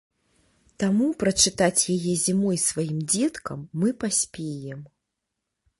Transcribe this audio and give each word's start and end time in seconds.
Таму 0.83 1.09
прачытаць 1.23 1.81
яе 1.97 2.13
зімой 2.25 2.57
сваім 2.69 2.99
дзеткам 3.13 3.59
мы 3.83 3.89
паспеем. 4.05 4.81